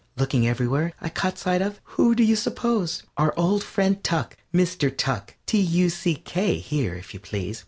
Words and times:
Looking 0.17 0.47
everywhere, 0.47 0.93
I 0.99 1.09
caught 1.09 1.37
sight 1.37 1.61
of 1.61 1.79
who 1.93 2.15
do 2.15 2.23
you 2.23 2.35
suppose? 2.35 3.03
Our 3.17 3.35
old 3.37 3.63
friend 3.63 4.03
Tuk. 4.03 4.35
Mr. 4.51 4.89
Tuck, 4.97 5.35
T 5.45 5.59
u 5.59 5.91
c 5.91 6.15
k 6.15 6.57
here, 6.57 6.95
if 6.95 7.13
you 7.13 7.19
please. 7.19 7.59